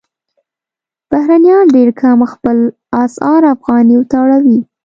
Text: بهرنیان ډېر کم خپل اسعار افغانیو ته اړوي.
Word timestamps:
بهرنیان 1.09 1.65
ډېر 1.75 1.89
کم 2.01 2.19
خپل 2.33 2.57
اسعار 3.03 3.41
افغانیو 3.55 4.01
ته 4.09 4.15
اړوي. 4.23 4.59